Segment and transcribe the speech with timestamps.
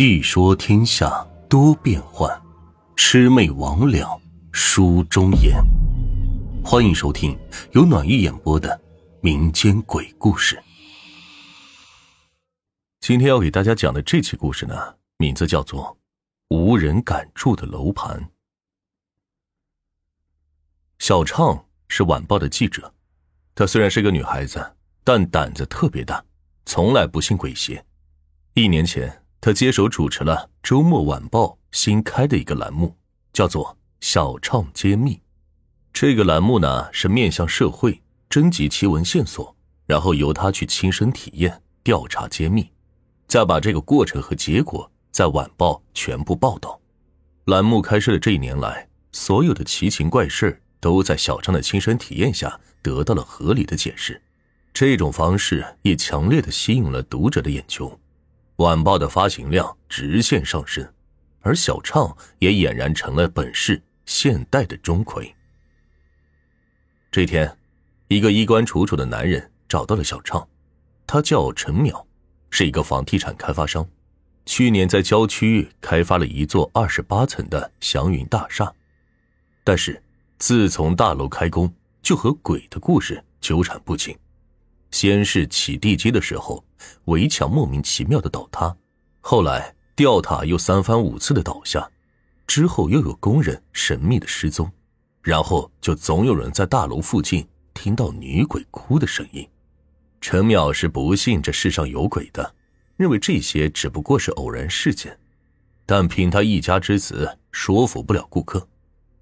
[0.00, 2.26] 细说天下多变幻，
[2.96, 4.18] 魑魅魍魉
[4.50, 5.62] 书中言。
[6.64, 7.38] 欢迎收听
[7.72, 8.80] 由暖玉演播的
[9.20, 10.58] 民间鬼故事。
[13.00, 14.74] 今天要给大家讲的这期故事呢，
[15.18, 15.94] 名字叫做
[16.56, 18.18] 《无人敢住的楼盘》。
[20.98, 22.90] 小畅是晚报的记者，
[23.54, 24.66] 她虽然是个女孩子，
[25.04, 26.24] 但胆子特别大，
[26.64, 27.84] 从来不信鬼邪。
[28.54, 29.19] 一年前。
[29.42, 32.94] 他接手主持了周末晚报新开的一个栏目，
[33.32, 33.64] 叫做
[33.98, 35.14] 《小畅揭秘》。
[35.94, 42.70] 这个栏目呢是面向社会征集奇闻线索，然后由他去亲身体验、调查、揭秘，
[43.26, 46.78] 再把这个过程和结果在晚报全部报道。
[47.46, 54.20] 栏目开设的这一年来，所有的奇情怪事都在小畅的亲身体验下得到了合理的解释。
[54.74, 57.98] 这种方式也强烈的吸引了读者的眼球。
[58.60, 60.86] 晚报的发行量直线上升，
[61.40, 65.32] 而小畅也俨然成了本市现代的钟馗。
[67.10, 67.56] 这天，
[68.08, 70.46] 一个衣冠楚楚的男人找到了小畅，
[71.06, 72.04] 他叫陈淼，
[72.50, 73.88] 是一个房地产开发商，
[74.44, 78.70] 去年在郊区开发了一座二十八层的祥云大厦，
[79.64, 80.02] 但是
[80.38, 84.14] 自从大楼开工，就和鬼的故事纠缠不清。
[84.90, 86.64] 先是起地基的时候，
[87.04, 88.76] 围墙莫名其妙的倒塌，
[89.20, 91.88] 后来吊塔又三番五次的倒下，
[92.46, 94.70] 之后又有工人神秘的失踪，
[95.22, 99.46] 然后就总有人在大楼附近听到女鬼哭的声音。
[100.20, 102.54] 陈淼是不信这世上有鬼的，
[102.96, 105.18] 认为这些只不过是偶然事件，
[105.86, 108.68] 但凭他一家之词说服不了顾客，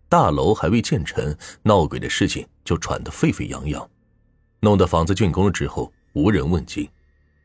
[0.08, 3.88] 大楼还未建成，闹鬼的事情就传得沸沸扬扬。
[4.60, 6.88] 弄得房子竣工了之后无人问津，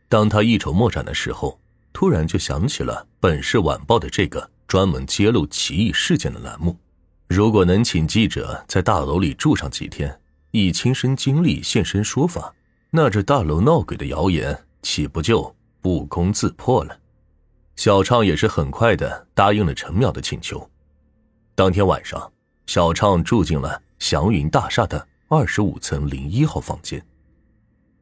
[0.09, 1.59] 当他一筹莫展的时候，
[1.91, 6.75] 突然就想起了本市晚报的这个专门揭露奇异事件的栏目。
[7.27, 10.19] 如果能请记者在大楼里住上几天，
[10.51, 12.53] 以亲身经历现身说法，
[12.89, 16.97] 那这大楼闹鬼的谣言岂不就不攻自破了？
[17.75, 20.69] 小畅也是很快的答应了陈淼的请求。
[21.55, 22.31] 当天晚上，
[22.67, 25.07] 小畅住进了祥云大厦的。
[25.35, 27.03] 二十五层零一号房间，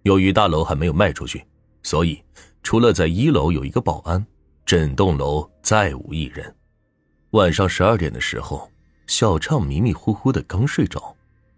[0.02, 1.48] 由于大楼还没有卖出去，
[1.82, 2.22] 所以
[2.62, 4.28] 除了在一楼有一个保安，
[4.66, 6.54] 整栋楼再无一人。
[7.30, 8.70] 晚上十二点的时候，
[9.08, 11.16] 小畅迷迷糊糊的刚睡着，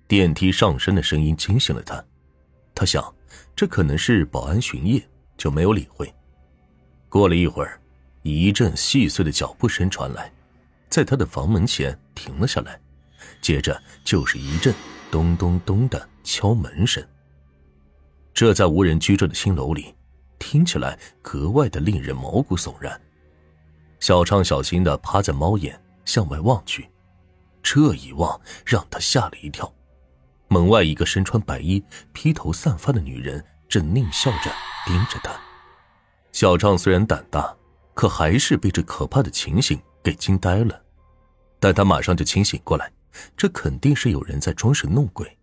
[0.08, 2.06] 电梯上升的声音惊醒了他。
[2.76, 3.04] 他想，
[3.56, 5.02] 这可能是保安巡夜，
[5.38, 6.14] 就没有理会。
[7.10, 7.82] 过了一会儿，
[8.22, 10.32] 一阵细碎的脚步声传来，
[10.88, 12.80] 在他的房门前停了下来，
[13.42, 14.72] 接着就是一阵。
[15.14, 17.08] 咚咚咚的敲门声，
[18.34, 19.94] 这在无人居住的新楼里，
[20.40, 23.00] 听起来格外的令人毛骨悚然。
[24.00, 26.90] 小畅小心的趴在猫眼向外望去，
[27.62, 29.72] 这一望让他吓了一跳。
[30.48, 34.52] 门外一个身穿白衣、披头散发的女人正狞笑着
[34.88, 35.40] 盯着他。
[36.32, 37.56] 小畅虽然胆大，
[37.94, 40.82] 可还是被这可怕的情形给惊呆了。
[41.60, 42.92] 但他马上就清醒过来。
[43.36, 45.38] 这肯定是有人在装神弄鬼，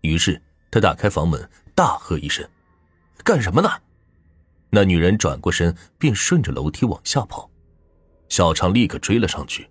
[0.00, 0.40] 于是
[0.70, 2.48] 他打开房门，大喝一声
[3.22, 3.70] ：“干什么呢？”
[4.70, 7.50] 那女人转过身，便顺着楼梯往下跑。
[8.28, 9.68] 小畅立刻追了上去，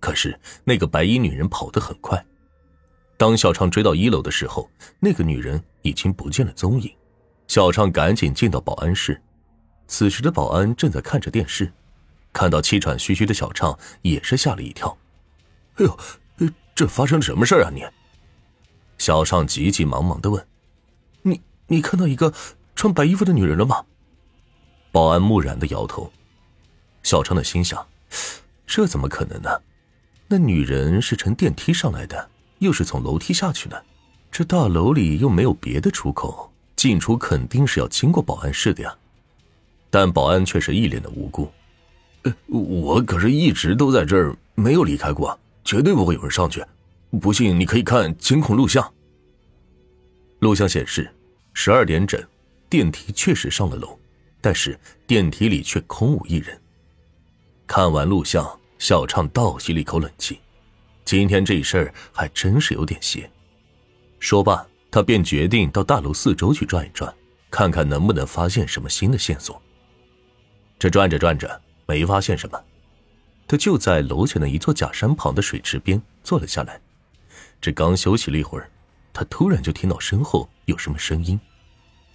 [0.00, 2.24] 可是那个白衣女人跑得很快。
[3.16, 4.68] 当小畅追到一楼的时候，
[4.98, 6.92] 那个女人已经不见了踪影。
[7.46, 9.20] 小畅赶紧进到保安室，
[9.86, 11.72] 此时的保安正在看着电视，
[12.32, 14.98] 看到气喘吁吁的小畅，也是吓了一跳
[15.76, 15.98] ：“哎呦！”
[16.80, 17.68] 这发生了什么事啊？
[17.70, 17.84] 你，
[18.96, 20.46] 小尚急急忙忙的问
[21.20, 22.32] ：“你你看到一个
[22.74, 23.84] 穿白衣服的女人了吗？”
[24.90, 26.10] 保安木然的摇头。
[27.02, 27.86] 小畅的心想
[28.66, 29.50] ：“这怎么可能呢？
[30.26, 32.30] 那女人是乘电梯上来的，
[32.60, 33.84] 又是从楼梯下去的，
[34.32, 38.96] 这大楼里又没有别的出口，进出肯定是要经过保安室的呀。”
[39.90, 41.52] 但保安却是一脸的无辜
[42.24, 45.38] ：“呃，我可是一直都在这儿，没有离开过。”
[45.70, 46.64] 绝对不会有人上去，
[47.20, 48.92] 不信你可以看监控录像。
[50.40, 51.08] 录像显示，
[51.54, 52.20] 十二点整，
[52.68, 53.96] 电梯确实上了楼，
[54.40, 54.76] 但是
[55.06, 56.60] 电梯里却空无一人。
[57.68, 58.44] 看完录像，
[58.80, 60.40] 小畅倒吸了一口冷气，
[61.04, 63.30] 今天这事儿还真是有点邪。
[64.18, 67.14] 说罢，他便决定到大楼四周去转一转，
[67.48, 69.62] 看看能不能发现什么新的线索。
[70.80, 72.60] 这转着转着，没发现什么。
[73.50, 76.80] 他就在楼前的一座假山旁的水池边坐了下来，
[77.60, 78.70] 这刚休息了一会儿，
[79.12, 81.36] 他突然就听到身后有什么声音，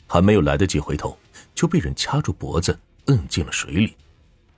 [0.08, 1.20] 还没有来得及回头，
[1.54, 3.98] 就被人掐住脖子摁进了水里。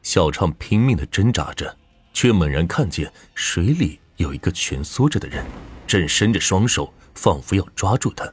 [0.04, 1.76] 小畅拼命的挣扎着，
[2.14, 5.44] 却猛然看见水里有一个蜷缩着的人，
[5.88, 8.32] 正伸着双手，仿佛要抓住他。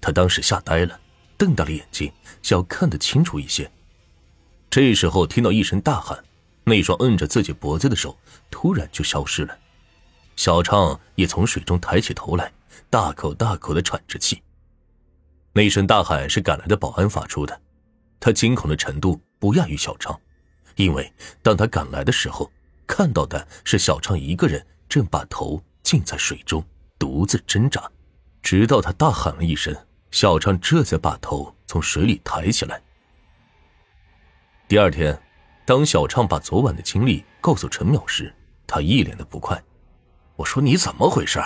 [0.00, 0.98] 他当时吓呆了，
[1.36, 2.10] 瞪大了眼睛，
[2.40, 3.70] 想要看得清楚一些。
[4.70, 6.24] 这时候听到一声大喊，
[6.70, 8.16] 那双摁着自己脖子的手
[8.48, 9.58] 突然就消失了。
[10.36, 12.52] 小畅也从水中抬起头来，
[12.88, 14.40] 大口大口的喘着气。
[15.52, 17.60] 那声大喊是赶来的保安发出的，
[18.20, 20.18] 他惊恐的程度不亚于小畅，
[20.76, 21.12] 因为
[21.42, 22.50] 当他赶来的时候，
[22.86, 26.64] 看到的是小畅一个人正把头浸在水中，
[26.98, 27.90] 独自挣扎，
[28.42, 29.76] 直到他大喊了一声，
[30.12, 32.80] 小畅这才把头从水里抬起来。
[34.68, 35.20] 第二天，
[35.70, 38.34] 当小畅把昨晚的经历告诉陈淼时，
[38.66, 39.62] 他一脸的不快。
[40.34, 41.38] 我说你怎么回事？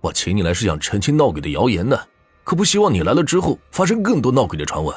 [0.00, 2.08] 我请你来是想澄清闹鬼的谣言的。
[2.44, 4.94] 可不希望你来了之后发生更多闹鬼的传闻。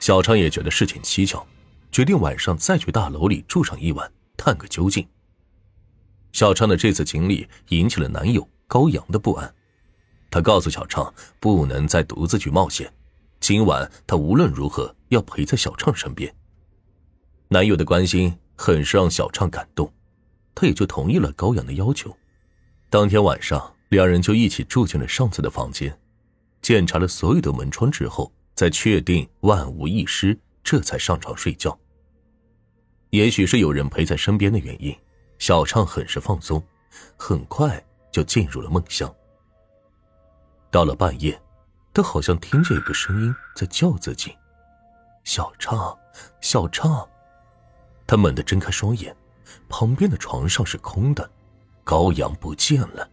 [0.00, 1.44] 小昌也觉得事情蹊跷，
[1.92, 5.06] 决定晚上再去大楼里住上一晚，探个究竟。
[6.32, 9.54] 小昌的这次经历引起了男友高阳的不安，
[10.30, 12.90] 他告诉小畅不能再独自去冒险，
[13.38, 16.34] 今晚他无论如何要陪在小畅身边。
[17.48, 19.92] 男友的关心很是让小畅感动，
[20.54, 22.16] 他也就同意了高阳的要求。
[22.88, 23.74] 当天晚上。
[23.88, 25.98] 两人就一起住进了上次的房间，
[26.60, 31.74] 检查了所有的门窗之后，在确定万无一失，这才上床睡觉。
[33.08, 34.94] 也许是有人陪在身边的原因，
[35.38, 36.62] 小畅很是放松，
[37.16, 39.10] 很快就进入了梦乡。
[40.70, 41.40] 到了半夜，
[41.94, 44.36] 他好像听见有个声音在叫自己
[45.24, 45.96] ：“小畅，
[46.42, 47.08] 小畅。”
[48.08, 49.14] 他猛地睁开双眼，
[49.68, 51.30] 旁边的床上是空的，
[51.84, 53.06] 高阳不见了。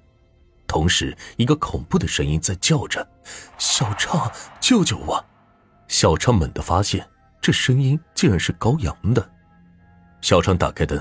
[0.65, 3.06] 同时，一个恐怖的声音在叫着
[3.59, 4.31] ：“小畅，
[4.62, 5.24] 救救我！”
[5.89, 7.06] 小畅猛地发现，
[7.42, 9.30] 这声音竟然是高阳的。
[10.21, 10.97] 小畅打开灯，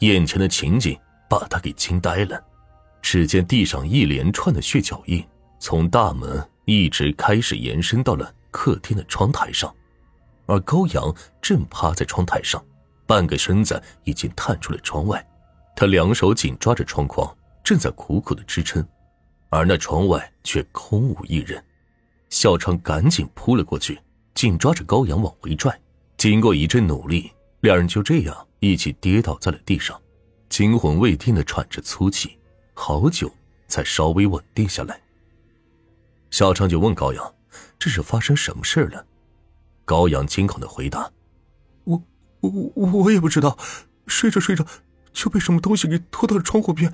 [0.00, 2.38] 眼前的情景把他给惊呆了。
[3.00, 5.26] 只见地上一连串的血脚印，
[5.58, 9.74] 从大门一直开始延伸到了客厅的窗台上，
[10.44, 12.62] 而高阳正趴在窗台上，
[13.10, 15.26] 半个身子已经探出了窗外。
[15.74, 18.86] 他两手紧抓着窗框，正在苦苦的支撑。
[19.48, 21.60] 而那窗外却空无一人，
[22.28, 23.98] 小昌赶紧扑了过去，
[24.32, 25.76] 紧抓着高阳往回拽。
[26.16, 30.00] 经过一阵努力，两人就这样一起跌倒在了地上，
[30.48, 32.38] 惊魂未定的喘着粗气，
[32.74, 33.28] 好久
[33.66, 35.00] 才稍微稳定下来。
[36.30, 37.34] 小昌就问高阳
[37.76, 39.04] ：“这是发生什么事了？”
[39.84, 41.10] 高阳惊恐的回答
[42.40, 43.56] ：“我我也不知道，
[44.06, 44.66] 睡着睡着
[45.12, 46.92] 就被什么东西给拖到了窗户边。”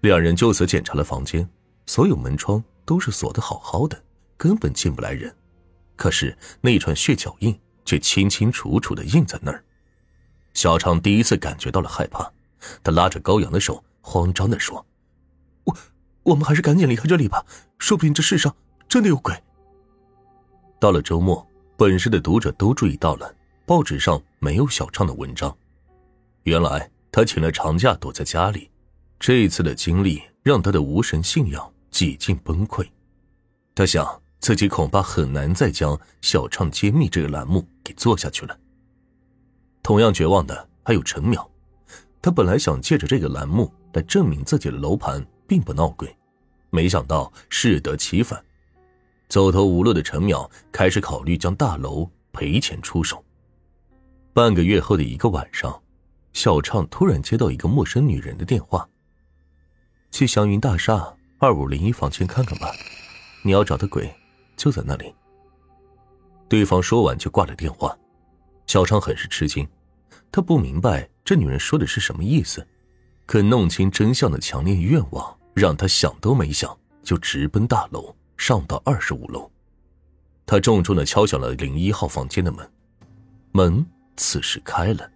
[0.00, 1.48] 两人就此检查了房间，
[1.86, 4.02] 所有门窗都是锁得好好的，
[4.36, 5.34] 根本进不来人。
[5.96, 9.64] 可是那串血脚印却清清楚楚的印在那儿。
[10.54, 12.30] 小昌第一次感觉到了害怕，
[12.82, 14.86] 他拉着高阳的手，慌张的说
[15.64, 15.76] ：“我，
[16.22, 17.44] 我们还是赶紧离开这里吧，
[17.78, 18.54] 说不定这世上
[18.88, 19.34] 真的有鬼。”
[20.78, 21.46] 到了周末，
[21.76, 23.34] 本市的读者都注意到了
[23.66, 25.54] 报纸上没有小畅的文章，
[26.44, 28.70] 原来他请了长假躲在家里。
[29.18, 32.86] 这一次的经历让他的无神信仰几近崩溃，
[33.74, 38.56] 他想自己恐怕很难再将“小畅揭秘”这个栏目给做下去了。
[39.82, 41.44] 同样绝望的还有陈淼，
[42.22, 46.16] 他本来想借着这个栏目来证明自己的楼盘并不闹鬼，
[46.70, 48.40] 没想到适得其反，
[49.28, 53.20] 走投无路的陈淼开始考虑将大楼赔钱出手。
[54.36, 55.82] 半个月后的一个晚上，
[56.34, 58.86] 小畅突然接到一个陌生女人的电话。
[60.10, 62.70] 去祥云大厦二五零一房间看看吧，
[63.42, 64.14] 你要找的鬼
[64.54, 65.10] 就在那里。
[66.50, 67.96] 对方说完就挂了电话，
[68.66, 69.66] 小昌很是吃惊，
[70.30, 72.68] 他不明白这女人说的是什么意思，
[73.24, 79.50] 可弄清真相的强烈愿望让他想都没想就直奔大楼，上到二十五楼。
[80.44, 82.70] 他重重的敲响了零一号房间的门，
[83.52, 85.10] 门此时开了，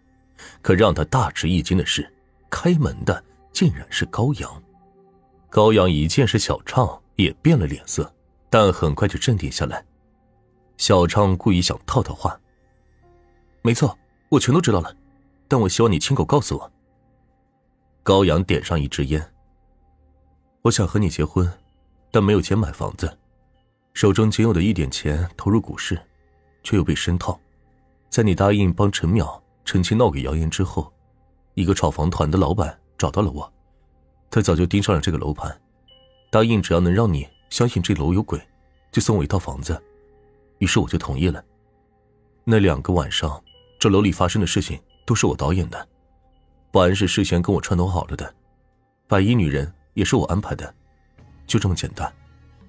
[0.63, 2.11] 可让他大吃一惊的是，
[2.51, 4.63] 开门的竟然是高阳。
[5.49, 8.13] 高阳一见是小畅，也变了脸色，
[8.49, 9.85] 但很快就镇定下来。
[10.77, 12.39] 小畅故意想套套话
[13.63, 14.95] ：“没错，我全都知道了，
[15.49, 16.73] 但我希望你亲口告诉我。”
[18.03, 19.33] 高阳点上一支烟
[20.63, 21.51] ：“我想和你结婚，
[22.11, 23.19] 但没有钱买房子，
[23.93, 26.01] 手中仅有的一点钱投入股市，
[26.63, 27.39] 却又被深套。
[28.11, 30.93] 在你答应帮陈淼澄清闹鬼谣言之后，
[31.55, 33.51] 一个炒房团的老板找到了我。”
[34.31, 35.61] 他早就盯上了这个楼盘，
[36.31, 38.41] 答应只要能让你相信这楼有鬼，
[38.93, 39.81] 就送我一套房子。
[40.59, 41.43] 于是我就同意了。
[42.45, 43.43] 那两个晚上，
[43.79, 45.89] 这楼里发生的事情都是我导演的，
[46.71, 48.35] 保安是事先跟我串通好了的，
[49.09, 50.73] 白衣女人也是我安排的，
[51.47, 52.13] 就这么简单。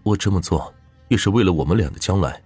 [0.03, 0.73] 我这么做
[1.09, 2.41] 也是为了我们俩的将来。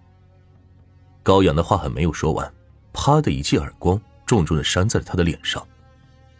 [1.23, 2.53] 高阳的话还没有说完，
[2.95, 5.61] 啪的一记耳光重重的扇在了他的脸上。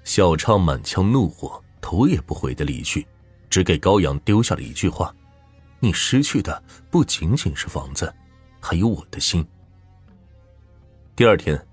[0.03, 3.05] 小畅满腔怒火，头也不回的离去，
[3.49, 5.13] 只给高阳丢下了一句话
[5.79, 8.11] ：“你失去的不仅仅是房子，
[8.59, 9.45] 还有我的心。”
[11.15, 11.63] 第二天。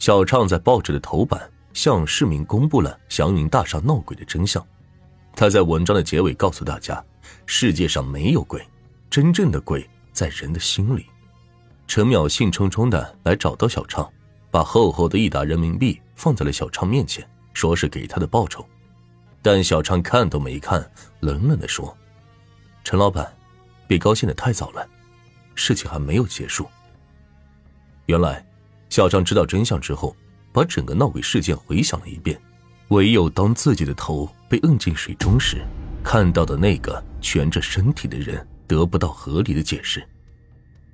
[0.00, 4.62] 小畅在报纸的头版向市民公布了祥云大厦闹鬼的真相。
[5.34, 7.02] 他在文章的结尾告诉大家：
[7.46, 8.62] 世界上没有鬼，
[9.08, 11.06] 真正的鬼在人的心里。
[11.86, 14.12] 陈淼兴冲冲的来找到小畅，
[14.54, 18.64] 把厚厚的一沓人民币放在了小畅面前，说是给他的报酬。
[19.42, 21.92] 但小畅看都没看，冷冷的说
[22.84, 23.36] ：“陈老板，
[23.88, 24.88] 别高兴的太早了，
[25.56, 26.68] 事情还没有结束。”
[28.06, 28.46] 原来。
[28.90, 30.14] 小张知道真相之后，
[30.52, 32.40] 把整个闹鬼事件回想了一遍。
[32.90, 35.64] 唯有当自己的头被摁进水中时，
[36.04, 40.00] 看到的那个蜷着身体的人得不到合理的解释。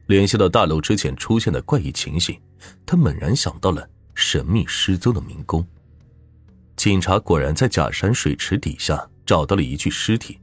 [0.06, 2.40] 联系到大楼之前出现的怪异情形，
[2.86, 5.66] 他猛然想到了神秘失踪的民工。
[6.76, 10.38] 警察果然在假山水池底下找到了一具尸体。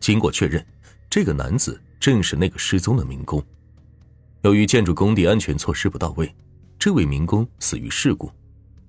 [0.00, 0.64] 经过确认，
[1.08, 3.42] 这个男子正是那个失踪的民工。
[4.42, 6.34] 由于建筑工地安全措施不到位。
[6.78, 8.30] 这位民工死于事故，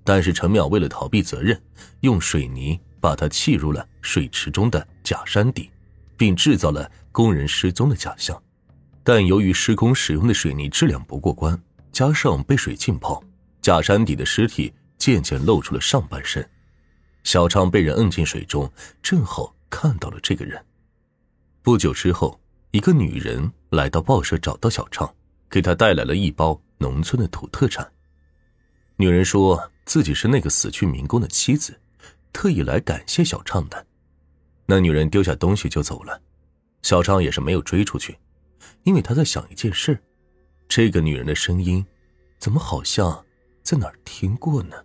[0.04, 1.60] 但是陈淼为了逃避责任，
[2.02, 5.72] 用水泥把他砌入了水池中的假山底，
[6.18, 8.40] 并制造了工人失踪的假象。
[9.04, 11.60] 但由于施工使用的水泥质量不过关，
[11.98, 13.24] 加上被水浸泡，
[13.60, 16.48] 假山底的尸体渐渐露出了上半身。
[17.24, 20.64] 小畅被人摁进水中，正好看到了这个人。
[21.64, 22.40] 不久之后，
[22.70, 25.12] 一个女人来到报社找到小畅，
[25.50, 26.62] 给他带来了一包。
[26.78, 27.92] 农村的土特产。
[28.98, 31.82] 女人说自己是那个死去民工的妻子，
[32.32, 33.88] 特意来感谢小畅的。
[34.68, 36.22] 那女人丢下东西就走了，
[36.84, 38.16] 小畅也是没有追出去，
[38.84, 40.00] 因为他在想一件事：
[40.68, 41.86] 这个女人的声音，
[42.38, 43.26] 怎么好像
[43.62, 44.76] 在哪儿听过呢？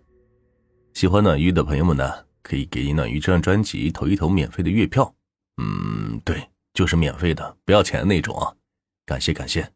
[0.95, 2.13] 喜欢暖玉的朋友们呢，
[2.43, 5.15] 可以给暖玉这张专辑投一投免费的月票。
[5.57, 8.55] 嗯，对，就是免费的，不要钱的那种啊！
[9.05, 9.71] 感谢感谢。